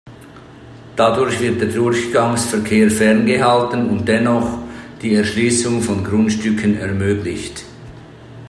Dadurch 0.95 1.39
wird 1.41 1.61
der 1.61 1.67
Durchgangsverkehr 1.67 2.89
ferngehalten 2.89 3.87
und 3.87 4.07
dennoch 4.07 4.57
die 4.99 5.13
Erschließung 5.13 5.79
von 5.83 6.03
Grundstücken 6.03 6.75
ermöglicht. 6.75 7.63